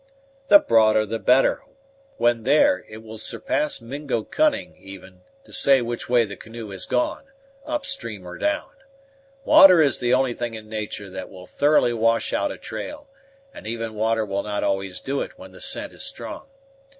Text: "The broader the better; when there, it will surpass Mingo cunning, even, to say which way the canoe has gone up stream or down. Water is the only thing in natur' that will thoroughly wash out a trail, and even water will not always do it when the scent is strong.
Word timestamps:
"The 0.47 0.57
broader 0.57 1.05
the 1.05 1.19
better; 1.19 1.61
when 2.17 2.41
there, 2.41 2.83
it 2.89 3.03
will 3.03 3.19
surpass 3.19 3.79
Mingo 3.79 4.23
cunning, 4.23 4.75
even, 4.79 5.21
to 5.43 5.53
say 5.53 5.79
which 5.79 6.09
way 6.09 6.25
the 6.25 6.35
canoe 6.35 6.71
has 6.71 6.87
gone 6.87 7.25
up 7.67 7.85
stream 7.85 8.25
or 8.27 8.39
down. 8.39 8.71
Water 9.45 9.79
is 9.79 9.99
the 9.99 10.11
only 10.15 10.33
thing 10.33 10.55
in 10.55 10.67
natur' 10.67 11.11
that 11.11 11.29
will 11.29 11.45
thoroughly 11.45 11.93
wash 11.93 12.33
out 12.33 12.51
a 12.51 12.57
trail, 12.57 13.11
and 13.53 13.67
even 13.67 13.93
water 13.93 14.25
will 14.25 14.41
not 14.41 14.63
always 14.63 15.01
do 15.01 15.21
it 15.21 15.37
when 15.37 15.51
the 15.51 15.61
scent 15.61 15.93
is 15.93 16.01
strong. 16.03 16.47